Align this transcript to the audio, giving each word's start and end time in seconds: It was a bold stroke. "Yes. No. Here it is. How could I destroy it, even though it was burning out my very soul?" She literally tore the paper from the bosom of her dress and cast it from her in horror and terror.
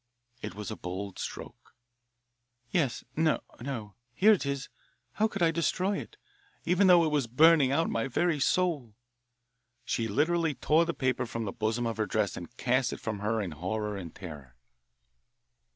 It 0.41 0.55
was 0.55 0.71
a 0.71 0.75
bold 0.75 1.19
stroke. 1.19 1.75
"Yes. 2.71 3.03
No. 3.15 3.39
Here 4.15 4.31
it 4.33 4.47
is. 4.47 4.67
How 5.11 5.27
could 5.27 5.43
I 5.43 5.51
destroy 5.51 5.99
it, 5.99 6.17
even 6.65 6.87
though 6.87 7.05
it 7.05 7.09
was 7.11 7.27
burning 7.27 7.71
out 7.71 7.87
my 7.87 8.07
very 8.07 8.39
soul?" 8.39 8.95
She 9.85 10.07
literally 10.07 10.55
tore 10.55 10.85
the 10.87 10.95
paper 10.95 11.27
from 11.27 11.45
the 11.45 11.51
bosom 11.53 11.85
of 11.85 11.97
her 11.97 12.07
dress 12.07 12.35
and 12.35 12.57
cast 12.57 12.91
it 12.91 12.99
from 12.99 13.19
her 13.19 13.39
in 13.39 13.51
horror 13.51 13.95
and 13.95 14.15
terror. 14.15 14.55